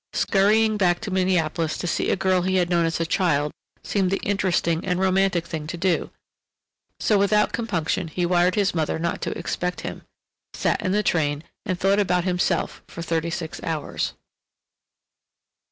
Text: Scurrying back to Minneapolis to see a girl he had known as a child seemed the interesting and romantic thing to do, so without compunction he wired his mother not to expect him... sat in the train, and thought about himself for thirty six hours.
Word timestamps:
Scurrying 0.13 0.77
back 0.77 0.99
to 1.01 1.11
Minneapolis 1.11 1.77
to 1.77 1.85
see 1.85 2.09
a 2.09 2.15
girl 2.15 2.41
he 2.41 2.55
had 2.55 2.71
known 2.71 2.87
as 2.87 2.99
a 2.99 3.05
child 3.05 3.51
seemed 3.83 4.09
the 4.09 4.17
interesting 4.23 4.83
and 4.83 4.99
romantic 4.99 5.45
thing 5.45 5.67
to 5.67 5.77
do, 5.77 6.09
so 6.99 7.19
without 7.19 7.53
compunction 7.53 8.07
he 8.07 8.25
wired 8.25 8.55
his 8.55 8.73
mother 8.73 8.97
not 8.97 9.21
to 9.21 9.37
expect 9.37 9.81
him... 9.81 10.01
sat 10.55 10.81
in 10.81 10.91
the 10.91 11.03
train, 11.03 11.43
and 11.67 11.79
thought 11.79 11.99
about 11.99 12.23
himself 12.23 12.81
for 12.87 13.03
thirty 13.03 13.29
six 13.29 13.61
hours. 13.61 14.13